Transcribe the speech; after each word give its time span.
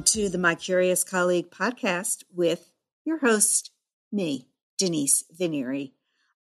Welcome 0.00 0.22
to 0.22 0.30
the 0.30 0.38
My 0.38 0.54
Curious 0.54 1.04
Colleague 1.04 1.50
podcast 1.50 2.24
with 2.34 2.72
your 3.04 3.18
host, 3.18 3.70
me, 4.10 4.48
Denise 4.78 5.24
Vinieri. 5.38 5.92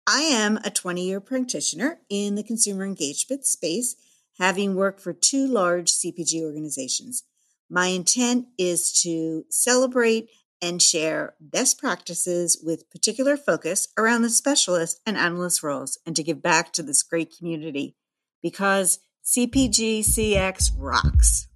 I 0.06 0.20
am 0.20 0.58
a 0.58 0.70
20 0.70 1.04
year 1.04 1.20
practitioner 1.20 1.98
in 2.08 2.36
the 2.36 2.44
consumer 2.44 2.84
engagement 2.84 3.46
space, 3.46 3.96
having 4.38 4.76
worked 4.76 5.00
for 5.00 5.12
two 5.12 5.48
large 5.48 5.90
CPG 5.90 6.40
organizations. 6.40 7.24
My 7.68 7.86
intent 7.88 8.46
is 8.58 8.92
to 9.02 9.44
celebrate 9.50 10.28
and 10.62 10.80
share 10.80 11.34
best 11.40 11.80
practices 11.80 12.62
with 12.62 12.88
particular 12.90 13.36
focus 13.36 13.88
around 13.98 14.22
the 14.22 14.30
specialist 14.30 15.00
and 15.04 15.16
analyst 15.16 15.64
roles 15.64 15.98
and 16.06 16.14
to 16.14 16.22
give 16.22 16.40
back 16.40 16.72
to 16.74 16.84
this 16.84 17.02
great 17.02 17.36
community 17.36 17.96
because 18.40 19.00
CPG 19.24 20.04
CX 20.04 20.70
rocks. 20.78 21.47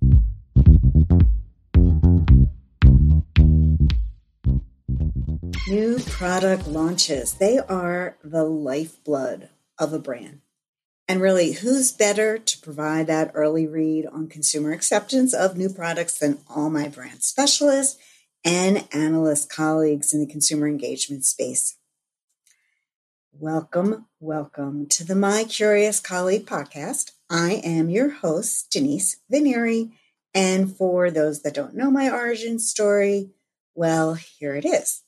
New 5.69 6.01
product 6.01 6.67
launches. 6.67 7.35
They 7.35 7.57
are 7.57 8.17
the 8.25 8.43
lifeblood 8.43 9.49
of 9.79 9.93
a 9.93 10.01
brand. 10.01 10.41
And 11.07 11.23
really, 11.23 11.53
who's 11.53 11.93
better 11.93 12.37
to 12.37 12.59
provide 12.59 13.07
that 13.07 13.31
early 13.33 13.69
read 13.69 14.07
on 14.07 14.27
consumer 14.27 14.73
acceptance 14.73 15.33
of 15.33 15.57
new 15.57 15.69
products 15.69 16.19
than 16.19 16.41
all 16.49 16.69
my 16.69 16.89
brand 16.89 17.23
specialists 17.23 17.97
and 18.45 18.89
analyst 18.93 19.53
colleagues 19.53 20.13
in 20.13 20.19
the 20.19 20.27
consumer 20.27 20.67
engagement 20.67 21.25
space? 21.25 21.77
Welcome, 23.31 24.07
welcome 24.19 24.87
to 24.89 25.05
the 25.05 25.15
My 25.15 25.45
Curious 25.45 26.01
Colleague 26.01 26.45
podcast. 26.45 27.13
I 27.31 27.61
am 27.63 27.89
your 27.89 28.11
host, 28.11 28.73
Denise 28.73 29.19
Vinieri. 29.33 29.93
And 30.35 30.77
for 30.77 31.09
those 31.09 31.43
that 31.43 31.55
don't 31.55 31.77
know 31.77 31.89
my 31.89 32.11
origin 32.11 32.59
story, 32.59 33.31
well, 33.77 34.15
here 34.15 34.57
it 34.57 34.65
is. 34.65 35.03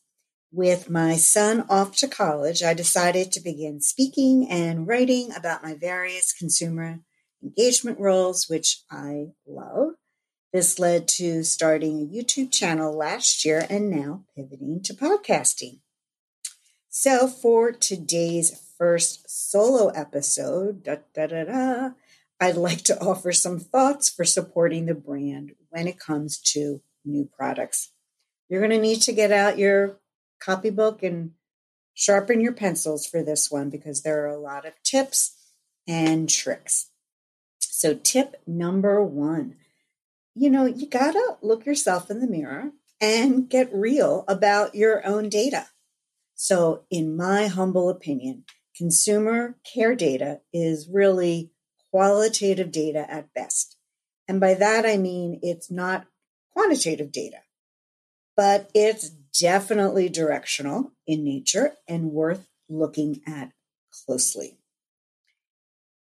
With 0.56 0.88
my 0.88 1.16
son 1.16 1.66
off 1.68 1.96
to 1.96 2.06
college, 2.06 2.62
I 2.62 2.74
decided 2.74 3.32
to 3.32 3.40
begin 3.40 3.80
speaking 3.80 4.48
and 4.48 4.86
writing 4.86 5.32
about 5.34 5.64
my 5.64 5.74
various 5.74 6.32
consumer 6.32 7.00
engagement 7.42 7.98
roles, 7.98 8.48
which 8.48 8.84
I 8.88 9.32
love. 9.48 9.94
This 10.52 10.78
led 10.78 11.08
to 11.08 11.42
starting 11.42 12.00
a 12.02 12.06
YouTube 12.06 12.52
channel 12.52 12.96
last 12.96 13.44
year 13.44 13.66
and 13.68 13.90
now 13.90 14.26
pivoting 14.36 14.80
to 14.84 14.94
podcasting. 14.94 15.80
So, 16.88 17.26
for 17.26 17.72
today's 17.72 18.72
first 18.78 19.28
solo 19.28 19.88
episode, 19.88 20.84
da, 20.84 20.98
da, 21.12 21.26
da, 21.26 21.90
I'd 22.38 22.54
like 22.54 22.82
to 22.82 23.00
offer 23.00 23.32
some 23.32 23.58
thoughts 23.58 24.08
for 24.08 24.24
supporting 24.24 24.86
the 24.86 24.94
brand 24.94 25.50
when 25.70 25.88
it 25.88 25.98
comes 25.98 26.38
to 26.52 26.80
new 27.04 27.28
products. 27.36 27.90
You're 28.48 28.60
going 28.60 28.70
to 28.70 28.78
need 28.78 29.02
to 29.02 29.12
get 29.12 29.32
out 29.32 29.58
your 29.58 29.98
copybook 30.44 31.02
and 31.02 31.32
sharpen 31.94 32.40
your 32.40 32.52
pencils 32.52 33.06
for 33.06 33.22
this 33.22 33.50
one 33.50 33.70
because 33.70 34.02
there 34.02 34.24
are 34.24 34.34
a 34.34 34.38
lot 34.38 34.66
of 34.66 34.72
tips 34.82 35.36
and 35.86 36.28
tricks. 36.28 36.90
So, 37.60 37.94
tip 37.94 38.42
number 38.46 39.02
one 39.02 39.56
you 40.34 40.50
know, 40.50 40.66
you 40.66 40.88
got 40.88 41.12
to 41.12 41.36
look 41.42 41.64
yourself 41.64 42.10
in 42.10 42.20
the 42.20 42.26
mirror 42.26 42.72
and 43.00 43.48
get 43.48 43.72
real 43.72 44.24
about 44.26 44.74
your 44.74 45.06
own 45.06 45.28
data. 45.28 45.68
So, 46.34 46.82
in 46.90 47.16
my 47.16 47.46
humble 47.46 47.88
opinion, 47.88 48.44
consumer 48.76 49.56
care 49.72 49.94
data 49.94 50.40
is 50.52 50.88
really 50.88 51.52
qualitative 51.92 52.72
data 52.72 53.08
at 53.08 53.32
best. 53.32 53.76
And 54.26 54.40
by 54.40 54.54
that, 54.54 54.84
I 54.84 54.96
mean 54.96 55.38
it's 55.42 55.70
not 55.70 56.06
quantitative 56.52 57.12
data, 57.12 57.38
but 58.36 58.70
it's 58.74 59.12
definitely 59.38 60.08
directional 60.08 60.92
in 61.06 61.24
nature 61.24 61.74
and 61.88 62.12
worth 62.12 62.48
looking 62.68 63.20
at 63.26 63.52
closely. 64.06 64.58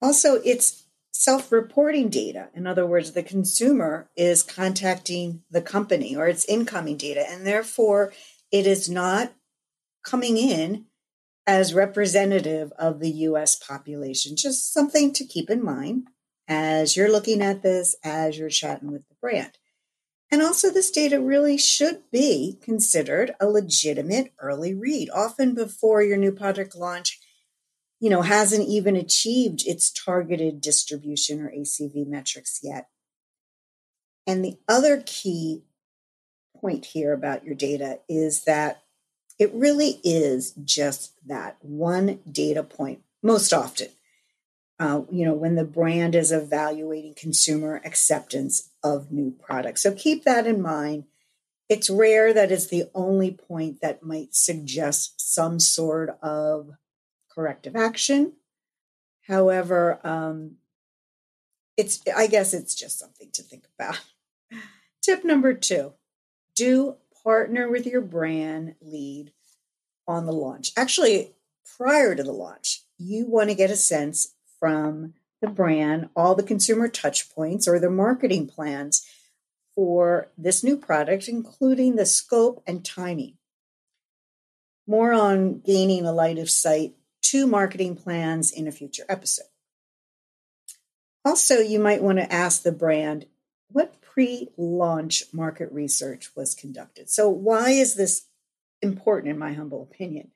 Also, 0.02 0.36
it's 0.44 0.86
self 1.12 1.52
reporting 1.52 2.10
data. 2.10 2.50
In 2.54 2.68
other 2.68 2.86
words, 2.86 3.12
the 3.12 3.24
consumer 3.24 4.10
is 4.18 4.44
contacting 4.44 5.44
the 5.50 5.62
company 5.62 6.16
or 6.16 6.28
it's 6.28 6.46
incoming 6.46 6.98
data, 6.98 7.24
and 7.30 7.46
therefore 7.46 8.14
it 8.52 8.68
is 8.68 8.90
not 8.90 9.34
coming 10.04 10.38
in 10.38 10.86
as 11.46 11.74
representative 11.74 12.72
of 12.78 13.00
the 13.00 13.12
US 13.12 13.56
population. 13.56 14.36
Just 14.36 14.74
something 14.74 15.12
to 15.14 15.26
keep 15.26 15.50
in 15.50 15.64
mind 15.64 16.08
as 16.48 16.96
you're 16.96 17.12
looking 17.12 17.42
at 17.42 17.64
this, 17.64 17.96
as 18.04 18.38
you're 18.38 18.50
chatting 18.50 18.92
with 18.92 19.08
the 19.08 19.16
brand. 19.22 19.58
And 20.34 20.42
also, 20.42 20.72
this 20.72 20.90
data 20.90 21.22
really 21.22 21.60
should 21.60 22.10
be 22.12 22.58
considered 22.60 23.36
a 23.40 23.46
legitimate 23.46 24.34
early 24.40 24.74
read, 24.74 25.12
often 25.12 25.54
before 25.54 26.02
your 26.02 26.18
new 26.18 26.32
product 26.32 26.76
launch, 26.76 27.20
you 28.00 28.10
know, 28.10 28.24
hasn't 28.24 28.68
even 28.68 28.96
achieved 28.96 29.62
its 29.68 29.92
targeted 29.92 30.60
distribution 30.60 31.40
or 31.40 31.52
ACV 31.52 32.08
metrics 32.08 32.62
yet. 32.64 32.88
And 34.26 34.44
the 34.44 34.58
other 34.68 35.04
key 35.06 35.66
point 36.60 36.86
here 36.86 37.14
about 37.14 37.46
your 37.46 37.54
data 37.54 38.00
is 38.10 38.46
that 38.46 38.82
it 39.38 39.54
really 39.54 40.00
is 40.04 40.56
just 40.66 41.14
that 41.28 41.58
one 41.62 42.22
data 42.32 42.64
point 42.64 43.04
most 43.22 43.54
often. 43.54 43.90
Uh, 44.80 45.04
you 45.12 45.24
know, 45.24 45.34
when 45.34 45.56
the 45.56 45.64
brand 45.64 46.16
is 46.16 46.32
evaluating 46.32 47.14
consumer 47.16 47.82
acceptance 47.86 48.70
of 48.84 49.12
new 49.12 49.32
products. 49.32 49.82
So 49.82 49.94
keep 49.94 50.24
that 50.24 50.48
in 50.48 50.62
mind. 50.62 51.06
It's 51.70 51.90
rare 51.90 52.34
that 52.34 52.52
it's 52.52 52.68
the 52.68 52.86
only 52.94 53.32
point 53.32 53.82
that 53.82 54.04
might 54.04 54.36
suggest 54.36 55.34
some 55.34 55.60
sort 55.60 56.18
of 56.22 56.72
corrective 57.34 57.76
action. 57.76 58.34
However, 59.28 60.00
um, 60.04 60.58
it's 61.78 62.02
I 62.16 62.28
guess 62.28 62.54
it's 62.54 62.76
just 62.76 63.00
something 63.00 63.30
to 63.34 63.44
think 63.44 63.66
about. 63.78 64.02
Tip 65.02 65.24
number 65.24 65.54
two: 65.54 65.94
do 66.56 66.98
partner 67.24 67.70
with 67.70 67.86
your 67.86 68.02
brand 68.02 68.76
lead 68.82 69.32
on 70.08 70.26
the 70.26 70.34
launch. 70.34 70.72
Actually, 70.76 71.32
prior 71.78 72.16
to 72.16 72.24
the 72.24 72.34
launch, 72.34 72.84
you 72.98 73.26
want 73.26 73.50
to 73.50 73.56
get 73.56 73.72
a 73.72 73.76
sense 73.76 74.34
from 74.64 75.14
the 75.42 75.50
brand 75.50 76.08
all 76.16 76.36
the 76.36 76.42
consumer 76.42 76.88
touch 76.88 77.30
points 77.36 77.68
or 77.68 77.80
the 77.80 77.90
marketing 77.90 78.48
plans 78.48 79.06
for 79.76 80.32
this 80.38 80.64
new 80.64 80.78
product, 80.78 81.28
including 81.28 81.98
the 81.98 82.06
scope 82.06 82.64
and 82.66 82.86
timing. 82.86 83.34
More 84.88 85.12
on 85.12 85.60
gaining 85.60 86.06
a 86.06 86.14
light 86.14 86.38
of 86.38 86.50
sight 86.50 86.94
to 87.24 87.46
marketing 87.46 87.98
plans 87.98 88.54
in 88.54 88.66
a 88.66 88.72
future 88.72 89.04
episode. 89.10 89.48
Also, 91.26 91.56
you 91.56 91.78
might 91.78 92.02
want 92.02 92.20
to 92.20 92.34
ask 92.34 92.64
the 92.64 92.72
brand 92.72 93.26
what 93.68 94.00
pre 94.00 94.48
launch 94.56 95.24
market 95.34 95.70
research 95.74 96.30
was 96.38 96.56
conducted. 96.56 97.10
So, 97.10 97.28
why 97.28 97.72
is 97.72 97.96
this 97.96 98.28
important, 98.82 99.34
in 99.34 99.38
my 99.38 99.52
humble 99.52 99.84
opinion? 99.84 100.32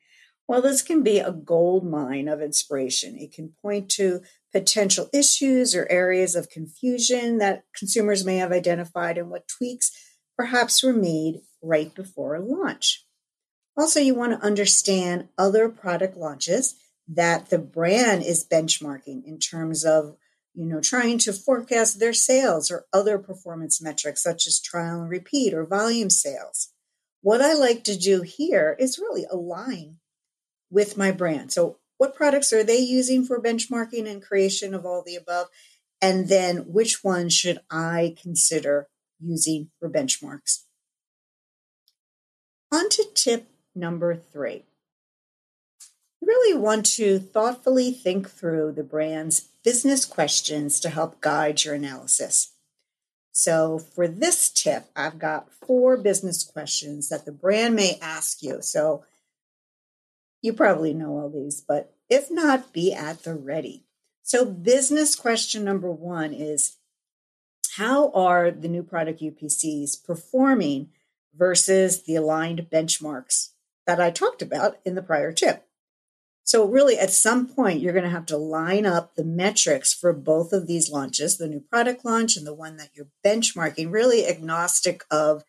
Well, 0.47 0.61
this 0.61 0.81
can 0.81 1.03
be 1.03 1.19
a 1.19 1.31
gold 1.31 1.85
mine 1.85 2.29
of 2.29 2.41
inspiration. 2.41 3.17
It 3.17 3.33
can 3.33 3.53
point 3.61 3.89
to 3.91 4.21
potential 4.53 5.09
issues 5.13 5.75
or 5.75 5.91
areas 5.91 6.35
of 6.35 6.49
confusion 6.49 7.39
that 7.39 7.63
consumers 7.75 8.25
may 8.25 8.37
have 8.37 8.53
identified 8.53 9.17
and 9.17 9.29
what 9.29 9.47
tweaks 9.47 9.91
perhaps 10.37 10.81
were 10.81 10.93
made 10.93 11.41
right 11.61 11.93
before 11.93 12.39
launch. 12.39 13.05
Also, 13.77 13.99
you 13.99 14.15
want 14.15 14.31
to 14.31 14.45
understand 14.45 15.27
other 15.37 15.67
product 15.67 16.15
launches 16.15 16.75
that 17.09 17.49
the 17.49 17.59
brand 17.59 18.23
is 18.23 18.47
benchmarking 18.49 19.25
in 19.25 19.39
terms 19.39 19.85
of 19.85 20.15
you 20.53 20.65
know 20.65 20.81
trying 20.81 21.17
to 21.17 21.33
forecast 21.33 21.99
their 21.99 22.13
sales 22.13 22.71
or 22.71 22.85
other 22.91 23.17
performance 23.19 23.81
metrics 23.81 24.23
such 24.23 24.47
as 24.47 24.59
trial 24.59 25.01
and 25.01 25.09
repeat 25.09 25.53
or 25.53 25.65
volume 25.65 26.09
sales. 26.09 26.69
What 27.21 27.41
I 27.41 27.53
like 27.53 27.83
to 27.85 27.97
do 27.97 28.21
here 28.21 28.75
is 28.79 28.99
really 28.99 29.25
align 29.29 29.97
with 30.69 30.97
my 30.97 31.11
brand. 31.11 31.51
So, 31.51 31.77
what 31.97 32.15
products 32.15 32.53
are 32.53 32.63
they 32.63 32.77
using 32.77 33.25
for 33.25 33.41
benchmarking 33.41 34.07
and 34.07 34.21
creation 34.21 34.73
of 34.73 34.85
all 34.85 35.03
the 35.03 35.15
above? 35.15 35.47
And 36.01 36.29
then, 36.29 36.71
which 36.71 37.03
ones 37.03 37.33
should 37.33 37.59
I 37.71 38.15
consider 38.21 38.87
using 39.19 39.71
for 39.79 39.89
benchmarks? 39.89 40.63
On 42.71 42.89
to 42.89 43.05
tip 43.15 43.47
number 43.73 44.15
three. 44.15 44.65
You 46.21 46.27
really 46.27 46.57
want 46.57 46.85
to 46.97 47.19
thoughtfully 47.19 47.91
think 47.91 48.29
through 48.29 48.73
the 48.73 48.83
brand's 48.83 49.47
business 49.63 50.05
questions 50.05 50.79
to 50.81 50.89
help 50.89 51.21
guide 51.21 51.63
your 51.63 51.73
analysis. 51.73 52.53
So, 53.31 53.77
for 53.79 54.07
this 54.07 54.49
tip, 54.49 54.85
I've 54.95 55.19
got 55.19 55.53
four 55.53 55.95
business 55.95 56.43
questions 56.43 57.09
that 57.09 57.25
the 57.25 57.31
brand 57.31 57.75
may 57.75 57.99
ask 58.01 58.41
you. 58.41 58.61
So, 58.61 59.03
you 60.41 60.53
probably 60.53 60.93
know 60.93 61.17
all 61.17 61.29
these, 61.29 61.61
but 61.61 61.93
if 62.09 62.31
not, 62.31 62.73
be 62.73 62.93
at 62.93 63.23
the 63.23 63.35
ready. 63.35 63.85
So, 64.23 64.45
business 64.45 65.15
question 65.15 65.63
number 65.63 65.91
one 65.91 66.33
is 66.33 66.77
how 67.75 68.11
are 68.11 68.51
the 68.51 68.67
new 68.67 68.83
product 68.83 69.21
UPCs 69.21 70.03
performing 70.03 70.89
versus 71.35 72.03
the 72.03 72.15
aligned 72.15 72.67
benchmarks 72.71 73.51
that 73.85 74.01
I 74.01 74.09
talked 74.09 74.41
about 74.41 74.77
in 74.83 74.95
the 74.95 75.03
prior 75.03 75.31
tip? 75.31 75.67
So, 76.43 76.65
really, 76.65 76.97
at 76.97 77.11
some 77.11 77.47
point, 77.47 77.81
you're 77.81 77.93
going 77.93 78.05
to 78.05 78.09
have 78.09 78.25
to 78.27 78.37
line 78.37 78.85
up 78.85 79.15
the 79.15 79.23
metrics 79.23 79.93
for 79.93 80.13
both 80.13 80.53
of 80.53 80.65
these 80.65 80.89
launches 80.89 81.37
the 81.37 81.47
new 81.47 81.59
product 81.59 82.05
launch 82.05 82.37
and 82.37 82.47
the 82.47 82.53
one 82.53 82.77
that 82.77 82.91
you're 82.93 83.09
benchmarking, 83.25 83.91
really 83.91 84.25
agnostic 84.25 85.03
of 85.11 85.43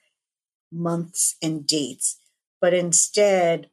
months 0.73 1.37
and 1.43 1.67
dates, 1.67 2.21
but 2.61 2.75
instead 2.75 3.71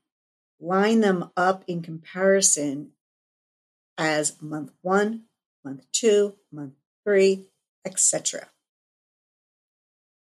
line 0.65 1.01
them 1.01 1.29
up 1.37 1.63
in 1.67 1.81
comparison 1.81 2.91
as 3.97 4.41
month 4.41 4.71
one, 4.81 5.23
month 5.63 5.85
two, 5.91 6.35
month 6.51 6.73
three, 7.03 7.45
etc. 7.85 8.47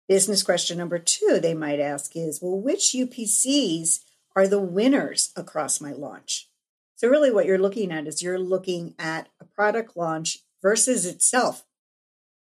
Business 0.08 0.42
question 0.42 0.78
number 0.78 0.98
two 0.98 1.40
they 1.40 1.54
might 1.54 1.80
ask 1.80 2.14
is 2.14 2.40
Well, 2.40 2.60
which 2.60 2.94
UPCs 2.94 4.00
are 4.36 4.46
the 4.46 4.60
winners 4.60 5.32
across 5.34 5.80
my 5.80 5.92
launch? 5.92 6.48
So, 6.94 7.08
really, 7.08 7.32
what 7.32 7.46
you're 7.46 7.58
looking 7.58 7.90
at 7.90 8.06
is 8.06 8.22
you're 8.22 8.38
looking 8.38 8.94
at 8.98 9.28
a 9.40 9.44
product 9.44 9.96
launch 9.96 10.38
versus 10.62 11.06
itself 11.06 11.64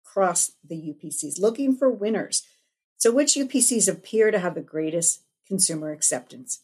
across 0.05 0.53
the 0.63 0.75
UPCs, 0.75 1.39
looking 1.39 1.75
for 1.75 1.89
winners. 1.89 2.43
So, 2.97 3.11
which 3.11 3.35
UPCs 3.35 3.91
appear 3.91 4.31
to 4.31 4.39
have 4.39 4.55
the 4.55 4.61
greatest 4.61 5.23
consumer 5.47 5.91
acceptance? 5.91 6.61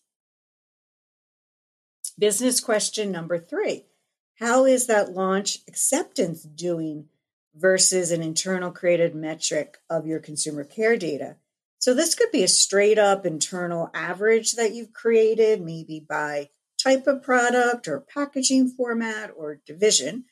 Business 2.19 2.59
question 2.59 3.11
number 3.11 3.37
three 3.37 3.85
How 4.39 4.65
is 4.65 4.87
that 4.87 5.13
launch 5.13 5.59
acceptance 5.67 6.43
doing 6.43 7.09
versus 7.57 8.11
an 8.11 8.21
internal 8.21 8.71
created 8.71 9.15
metric 9.15 9.77
of 9.89 10.05
your 10.05 10.19
consumer 10.19 10.63
care 10.63 10.97
data. 10.97 11.37
So 11.79 11.93
this 11.93 12.15
could 12.15 12.31
be 12.31 12.43
a 12.43 12.47
straight 12.47 12.97
up 12.97 13.25
internal 13.25 13.89
average 13.93 14.53
that 14.53 14.73
you've 14.73 14.93
created, 14.93 15.61
maybe 15.61 16.03
by 16.07 16.49
type 16.81 17.07
of 17.07 17.23
product 17.23 17.87
or 17.87 17.99
packaging 17.99 18.69
format 18.69 19.31
or 19.35 19.61
division. 19.65 20.25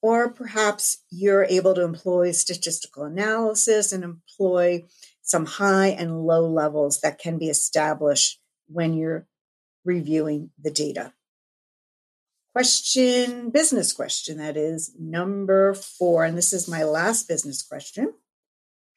Or 0.00 0.30
perhaps 0.30 0.98
you're 1.10 1.44
able 1.44 1.74
to 1.74 1.82
employ 1.82 2.30
statistical 2.30 3.04
analysis 3.04 3.92
and 3.92 4.04
employ 4.04 4.84
some 5.22 5.44
high 5.44 5.88
and 5.88 6.22
low 6.24 6.48
levels 6.48 7.00
that 7.00 7.18
can 7.18 7.38
be 7.38 7.48
established 7.48 8.40
when 8.68 8.94
you're 8.94 9.26
reviewing 9.84 10.50
the 10.60 10.70
data 10.70 11.12
question, 12.58 13.50
business 13.50 13.92
question, 13.92 14.36
that 14.38 14.56
is 14.56 14.92
number 14.98 15.74
four. 15.74 16.24
And 16.24 16.36
this 16.36 16.52
is 16.52 16.66
my 16.66 16.82
last 16.82 17.28
business 17.28 17.62
question. 17.62 18.14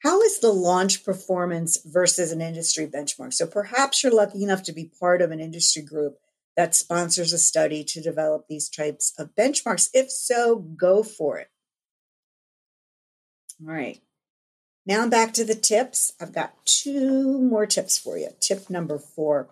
How 0.00 0.20
is 0.20 0.40
the 0.40 0.50
launch 0.50 1.04
performance 1.04 1.78
versus 1.84 2.32
an 2.32 2.40
industry 2.40 2.88
benchmark? 2.88 3.32
So 3.32 3.46
perhaps 3.46 4.02
you're 4.02 4.12
lucky 4.12 4.42
enough 4.42 4.64
to 4.64 4.72
be 4.72 4.90
part 4.98 5.22
of 5.22 5.30
an 5.30 5.38
industry 5.38 5.80
group 5.80 6.18
that 6.56 6.74
sponsors 6.74 7.32
a 7.32 7.38
study 7.38 7.84
to 7.84 8.02
develop 8.02 8.46
these 8.48 8.68
types 8.68 9.12
of 9.16 9.32
benchmarks. 9.36 9.90
If 9.94 10.10
so, 10.10 10.56
go 10.56 11.04
for 11.04 11.38
it. 11.38 11.48
All 13.64 13.72
right. 13.72 14.00
Now 14.84 15.08
back 15.08 15.34
to 15.34 15.44
the 15.44 15.54
tips. 15.54 16.14
I've 16.20 16.34
got 16.34 16.56
two 16.64 17.38
more 17.38 17.66
tips 17.66 17.96
for 17.96 18.18
you. 18.18 18.30
Tip 18.40 18.68
number 18.68 18.98
four 18.98 19.50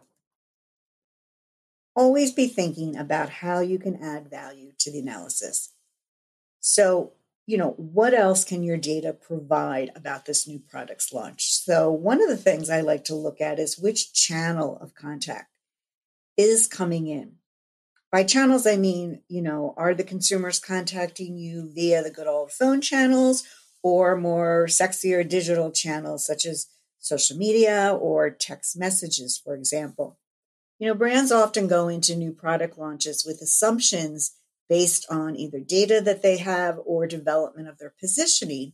always 2.01 2.33
be 2.33 2.49
thinking 2.49 2.97
about 2.97 3.29
how 3.29 3.61
you 3.61 3.79
can 3.79 4.03
add 4.03 4.31
value 4.31 4.73
to 4.79 4.91
the 4.91 5.01
analysis. 5.01 5.75
So, 6.61 7.13
you 7.47 7.59
know, 7.59 7.73
what 7.77 8.15
else 8.15 8.43
can 8.43 8.63
your 8.63 8.79
data 8.79 9.13
provide 9.13 9.91
about 9.95 10.25
this 10.25 10.49
new 10.49 10.59
product's 10.59 11.13
launch? 11.13 11.45
So, 11.45 11.91
one 11.91 12.23
of 12.23 12.31
the 12.31 12.39
things 12.39 12.71
I 12.71 12.81
like 12.81 13.05
to 13.05 13.15
look 13.15 13.39
at 13.43 13.59
is 13.59 13.79
which 13.79 14.15
channel 14.15 14.79
of 14.81 14.95
contact 14.95 15.51
is 16.39 16.67
coming 16.67 17.07
in. 17.07 17.35
By 18.11 18.25
channels, 18.25 18.67
I 18.67 18.77
mean, 18.77 19.21
you 19.29 19.43
know, 19.43 19.75
are 19.77 19.95
the 19.95 20.03
consumers 20.03 20.59
contacting 20.59 21.37
you 21.37 21.71
via 21.75 22.03
the 22.03 22.11
good 22.11 22.27
old 22.27 22.51
phone 22.51 22.81
channels 22.81 23.45
or 23.83 24.17
more 24.17 24.67
sexier 24.69 25.29
digital 25.29 25.71
channels 25.71 26.25
such 26.25 26.47
as 26.47 26.67
social 26.99 27.37
media 27.37 27.95
or 28.01 28.31
text 28.31 28.79
messages, 28.79 29.39
for 29.45 29.55
example? 29.55 30.20
You 30.81 30.89
know, 30.89 30.95
brands 30.95 31.31
often 31.31 31.69
go 31.69 31.89
into 31.89 32.17
new 32.17 32.33
product 32.33 32.79
launches 32.79 33.23
with 33.27 33.43
assumptions 33.43 34.35
based 34.67 35.05
on 35.11 35.37
either 35.37 35.61
data 35.61 36.01
that 36.03 36.23
they 36.23 36.39
have 36.39 36.81
or 36.87 37.07
development 37.07 37.69
of 37.69 37.77
their 37.77 37.93
positioning. 38.01 38.73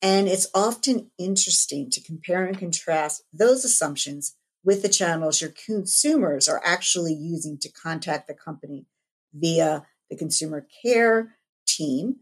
And 0.00 0.28
it's 0.28 0.48
often 0.54 1.10
interesting 1.18 1.90
to 1.90 2.00
compare 2.00 2.46
and 2.46 2.58
contrast 2.58 3.24
those 3.34 3.66
assumptions 3.66 4.34
with 4.64 4.80
the 4.80 4.88
channels 4.88 5.42
your 5.42 5.52
consumers 5.66 6.48
are 6.48 6.62
actually 6.64 7.12
using 7.12 7.58
to 7.58 7.70
contact 7.70 8.28
the 8.28 8.34
company 8.34 8.86
via 9.34 9.84
the 10.08 10.16
consumer 10.16 10.66
care 10.82 11.36
team. 11.66 12.16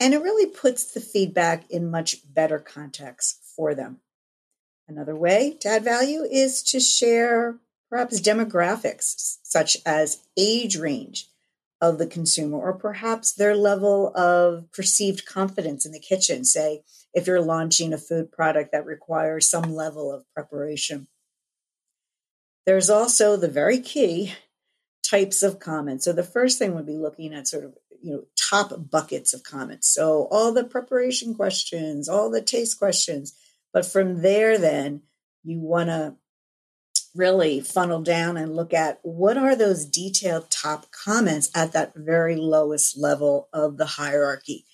And 0.00 0.12
it 0.12 0.22
really 0.22 0.46
puts 0.46 0.92
the 0.92 1.00
feedback 1.00 1.70
in 1.70 1.88
much 1.88 2.16
better 2.34 2.58
context 2.58 3.38
for 3.54 3.76
them. 3.76 4.00
Another 4.88 5.14
way 5.14 5.56
to 5.60 5.68
add 5.68 5.84
value 5.84 6.24
is 6.24 6.64
to 6.64 6.80
share 6.80 7.60
perhaps 7.92 8.22
demographics 8.22 9.36
such 9.42 9.76
as 9.84 10.22
age 10.34 10.78
range 10.78 11.28
of 11.78 11.98
the 11.98 12.06
consumer 12.06 12.56
or 12.56 12.72
perhaps 12.72 13.34
their 13.34 13.54
level 13.54 14.16
of 14.16 14.64
perceived 14.72 15.26
confidence 15.26 15.84
in 15.84 15.92
the 15.92 16.00
kitchen. 16.00 16.42
Say 16.42 16.84
if 17.12 17.26
you're 17.26 17.42
launching 17.42 17.92
a 17.92 17.98
food 17.98 18.32
product 18.32 18.72
that 18.72 18.86
requires 18.86 19.46
some 19.46 19.74
level 19.74 20.10
of 20.10 20.24
preparation. 20.32 21.06
There's 22.64 22.88
also 22.88 23.36
the 23.36 23.48
very 23.48 23.78
key 23.78 24.32
types 25.06 25.42
of 25.42 25.60
comments. 25.60 26.06
So 26.06 26.14
the 26.14 26.22
first 26.22 26.58
thing 26.58 26.74
would 26.74 26.86
be 26.86 26.96
looking 26.96 27.34
at 27.34 27.46
sort 27.46 27.64
of 27.64 27.74
you 28.02 28.12
know 28.14 28.24
top 28.50 28.72
buckets 28.90 29.34
of 29.34 29.42
comments. 29.42 29.92
So 29.92 30.28
all 30.30 30.50
the 30.52 30.64
preparation 30.64 31.34
questions 31.34 32.08
all 32.08 32.30
the 32.30 32.40
taste 32.40 32.78
questions. 32.78 33.34
But 33.70 33.84
from 33.84 34.22
there 34.22 34.56
then 34.56 35.02
you 35.44 35.58
want 35.58 35.90
to 35.90 36.14
really 37.14 37.60
funnel 37.60 38.02
down 38.02 38.36
and 38.36 38.56
look 38.56 38.72
at 38.72 38.98
what 39.02 39.36
are 39.36 39.54
those 39.54 39.84
detailed 39.84 40.50
top 40.50 40.86
comments 40.90 41.50
at 41.54 41.72
that 41.72 41.92
very 41.94 42.36
lowest 42.36 42.98
level 42.98 43.48
of 43.52 43.76
the 43.76 43.86
hierarchy. 43.86 44.64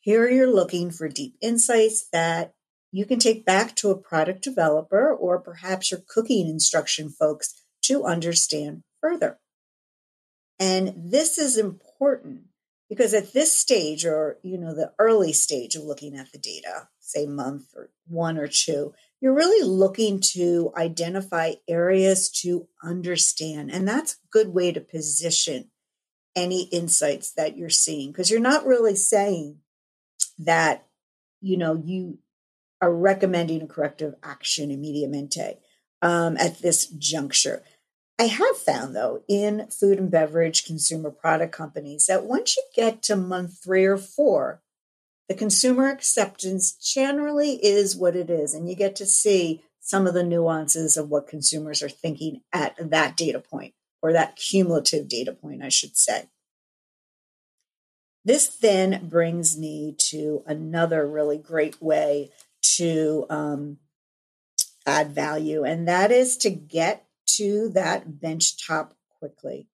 Here 0.00 0.28
you're 0.28 0.52
looking 0.52 0.90
for 0.90 1.08
deep 1.08 1.36
insights 1.40 2.08
that 2.12 2.54
you 2.92 3.04
can 3.04 3.18
take 3.18 3.44
back 3.44 3.76
to 3.76 3.90
a 3.90 3.98
product 3.98 4.42
developer 4.42 5.12
or 5.12 5.40
perhaps 5.40 5.90
your 5.90 6.00
cooking 6.08 6.48
instruction 6.48 7.10
folks 7.10 7.54
to 7.82 8.04
understand 8.04 8.82
further. 9.00 9.38
And 10.58 10.94
this 10.96 11.38
is 11.38 11.56
important 11.56 12.42
because 12.88 13.14
at 13.14 13.32
this 13.32 13.56
stage 13.56 14.04
or 14.04 14.38
you 14.42 14.58
know 14.58 14.74
the 14.74 14.92
early 14.98 15.32
stage 15.32 15.76
of 15.76 15.84
looking 15.84 16.16
at 16.16 16.32
the 16.32 16.38
data, 16.38 16.88
say 16.98 17.26
month 17.26 17.68
or 17.74 17.90
one 18.06 18.36
or 18.36 18.48
two, 18.48 18.92
you're 19.20 19.34
really 19.34 19.66
looking 19.66 20.20
to 20.32 20.72
identify 20.76 21.52
areas 21.68 22.30
to 22.30 22.68
understand. 22.82 23.70
And 23.70 23.86
that's 23.86 24.14
a 24.14 24.28
good 24.30 24.48
way 24.48 24.72
to 24.72 24.80
position 24.80 25.70
any 26.34 26.64
insights 26.64 27.32
that 27.32 27.56
you're 27.56 27.68
seeing 27.68 28.12
because 28.12 28.30
you're 28.30 28.40
not 28.40 28.64
really 28.64 28.96
saying 28.96 29.58
that, 30.38 30.86
you 31.40 31.56
know, 31.56 31.82
you 31.84 32.18
are 32.80 32.94
recommending 32.94 33.62
a 33.62 33.66
corrective 33.66 34.14
action 34.22 34.70
immediatamente 34.70 35.58
um, 36.00 36.36
at 36.38 36.60
this 36.60 36.86
juncture. 36.86 37.62
I 38.18 38.24
have 38.24 38.56
found, 38.56 38.94
though, 38.94 39.22
in 39.28 39.68
food 39.70 39.98
and 39.98 40.10
beverage 40.10 40.64
consumer 40.64 41.10
product 41.10 41.52
companies 41.52 42.06
that 42.06 42.24
once 42.24 42.56
you 42.56 42.62
get 42.74 43.02
to 43.04 43.16
month 43.16 43.62
three 43.62 43.84
or 43.84 43.96
four, 43.96 44.62
the 45.30 45.36
consumer 45.36 45.86
acceptance 45.86 46.72
generally 46.72 47.64
is 47.64 47.94
what 47.94 48.16
it 48.16 48.28
is, 48.30 48.52
and 48.52 48.68
you 48.68 48.74
get 48.74 48.96
to 48.96 49.06
see 49.06 49.62
some 49.78 50.08
of 50.08 50.12
the 50.12 50.24
nuances 50.24 50.96
of 50.96 51.08
what 51.08 51.28
consumers 51.28 51.84
are 51.84 51.88
thinking 51.88 52.40
at 52.52 52.74
that 52.90 53.16
data 53.16 53.38
point, 53.38 53.72
or 54.02 54.12
that 54.12 54.34
cumulative 54.34 55.06
data 55.08 55.32
point, 55.32 55.62
I 55.62 55.68
should 55.68 55.96
say. 55.96 56.24
This 58.24 58.48
then 58.48 59.06
brings 59.08 59.56
me 59.56 59.94
to 60.08 60.42
another 60.48 61.08
really 61.08 61.38
great 61.38 61.80
way 61.80 62.32
to 62.78 63.26
um, 63.30 63.78
add 64.84 65.12
value, 65.12 65.62
and 65.62 65.86
that 65.86 66.10
is 66.10 66.36
to 66.38 66.50
get 66.50 67.06
to 67.36 67.68
that 67.68 68.20
bench 68.20 68.66
top 68.66 68.96
quickly. 69.20 69.68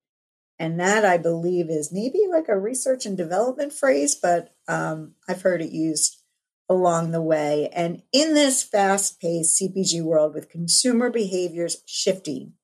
And 0.59 0.81
that 0.81 1.05
I 1.05 1.19
believe 1.19 1.69
is 1.69 1.93
maybe 1.93 2.27
like 2.31 2.49
a 2.49 2.59
research 2.59 3.05
and 3.05 3.17
development 3.17 3.73
phrase, 3.73 4.15
but 4.15 4.55
um, 4.69 5.13
I've 5.29 5.43
heard 5.43 5.61
it 5.61 5.71
used 5.71 6.23
along 6.69 7.11
the 7.11 7.23
way. 7.23 7.69
And 7.73 8.03
in 8.13 8.35
this 8.35 8.63
fast 8.63 9.21
paced 9.21 9.61
CPG 9.61 10.03
world 10.03 10.35
with 10.35 10.49
consumer 10.49 11.11
behaviors 11.11 11.83
shifting 11.87 12.55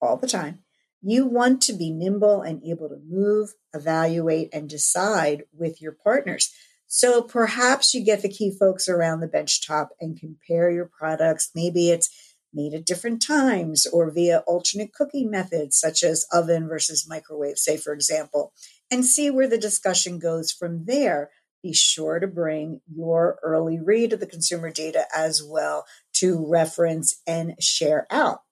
all 0.00 0.16
the 0.16 0.28
time, 0.28 0.60
you 1.02 1.26
want 1.26 1.60
to 1.62 1.72
be 1.72 1.90
nimble 1.90 2.42
and 2.42 2.62
able 2.64 2.88
to 2.88 3.00
move, 3.08 3.54
evaluate, 3.74 4.50
and 4.52 4.68
decide 4.68 5.44
with 5.52 5.82
your 5.82 5.92
partners. 5.92 6.52
So 6.86 7.22
perhaps 7.22 7.92
you 7.92 8.04
get 8.04 8.22
the 8.22 8.28
key 8.28 8.54
folks 8.56 8.88
around 8.88 9.20
the 9.20 9.28
benchtop 9.28 9.88
and 10.00 10.18
compare 10.18 10.70
your 10.70 10.86
products. 10.86 11.50
Maybe 11.54 11.90
it's 11.90 12.31
made 12.52 12.74
at 12.74 12.86
different 12.86 13.22
times 13.22 13.86
or 13.86 14.10
via 14.10 14.38
alternate 14.46 14.92
cooking 14.92 15.30
methods, 15.30 15.78
such 15.78 16.02
as 16.02 16.26
oven 16.32 16.68
versus 16.68 17.08
microwave, 17.08 17.58
say, 17.58 17.76
for 17.76 17.92
example, 17.92 18.52
and 18.90 19.04
see 19.04 19.30
where 19.30 19.48
the 19.48 19.58
discussion 19.58 20.18
goes 20.18 20.52
from 20.52 20.84
there. 20.84 21.30
Be 21.62 21.72
sure 21.72 22.18
to 22.18 22.26
bring 22.26 22.80
your 22.92 23.38
early 23.42 23.78
read 23.78 24.12
of 24.12 24.20
the 24.20 24.26
consumer 24.26 24.70
data 24.70 25.04
as 25.14 25.42
well 25.42 25.84
to 26.14 26.44
reference 26.48 27.20
and 27.26 27.54
share 27.62 28.06
out. 28.10 28.42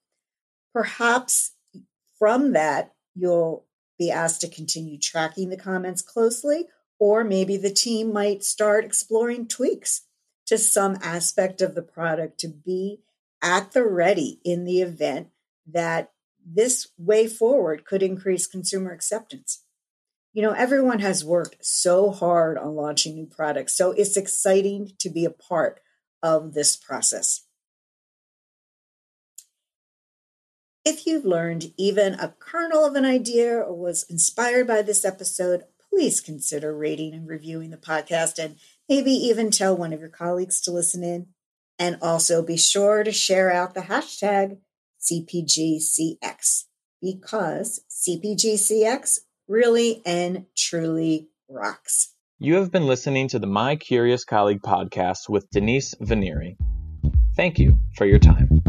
Perhaps 0.73 1.53
from 2.19 2.53
that, 2.53 2.93
you'll 3.17 3.67
be 3.99 4.11
asked 4.11 4.41
to 4.43 4.49
continue 4.49 4.99
tracking 4.99 5.51
the 5.51 5.57
comments 5.57 6.03
closely 6.03 6.67
or 7.01 7.25
maybe 7.25 7.57
the 7.57 7.73
team 7.73 8.13
might 8.13 8.45
start 8.45 8.85
exploring 8.85 9.49
tweaks 9.49 10.03
to 10.47 10.59
some 10.59 10.99
aspect 11.03 11.61
of 11.63 11.75
the 11.75 11.83
product 11.83 12.39
to 12.39 12.49
be 12.49 13.01
at 13.43 13.73
the 13.73 13.85
ready 13.85 14.41
in 14.45 14.65
the 14.65 14.81
event 14.81 15.29
that 15.67 16.13
this 16.45 16.89
way 16.99 17.27
forward 17.27 17.85
could 17.85 18.03
increase 18.03 18.47
consumer 18.47 18.93
acceptance. 18.93 19.65
You 20.33 20.43
know, 20.43 20.53
everyone 20.53 21.01
has 21.01 21.25
worked 21.25 21.57
so 21.65 22.11
hard 22.11 22.57
on 22.57 22.77
launching 22.77 23.15
new 23.15 23.27
products, 23.27 23.77
so 23.77 23.93
it's 23.93 24.17
exciting 24.17 24.93
to 24.99 25.11
be 25.11 25.25
a 25.25 25.31
part 25.31 25.81
of 26.23 26.55
this 26.55 26.77
process. 26.77 27.47
If 30.85 31.07
you've 31.07 31.25
learned 31.25 31.73
even 31.77 32.15
a 32.15 32.35
kernel 32.39 32.87
of 32.87 32.95
an 32.95 33.05
idea 33.05 33.59
or 33.59 33.75
was 33.75 34.07
inspired 34.09 34.67
by 34.67 34.83
this 34.83 35.05
episode, 35.05 35.65
please 35.91 36.21
consider 36.21 36.75
rating 36.75 37.13
and 37.13 37.29
reviewing 37.29 37.71
the 37.71 37.77
podcast 37.77 38.43
and 38.43 38.57
maybe 38.89 39.13
even 39.13 39.51
tell 39.51 39.77
one 39.77 39.93
of 39.93 40.01
your 40.01 40.09
colleagues 40.09 40.61
to 40.63 40.71
listen 40.71 41.03
in. 41.03 41.27
And 41.81 41.99
also 42.03 42.43
be 42.43 42.57
sure 42.57 43.03
to 43.03 43.11
share 43.11 43.51
out 43.51 43.75
the 43.75 43.81
hashtag 43.81 44.59
CPGCX 45.01 46.65
because 47.01 47.81
CPGCX 47.91 49.21
really 49.49 50.03
and 50.07 50.47
truly 50.57 51.29
rocks. 51.49 52.15
You 52.39 52.55
have 52.57 52.71
been 52.71 52.87
listening 52.87 53.29
to 53.29 53.39
the 53.39 53.47
My 53.47 53.77
Curious 53.77 54.25
Colleague 54.25 54.63
podcast 54.63 55.29
with 55.29 55.51
Denise 55.51 55.95
Vinieri. 55.97 56.57
Thank 57.35 57.59
you 57.59 57.79
for 57.97 58.07
your 58.07 58.19
time. 58.19 58.60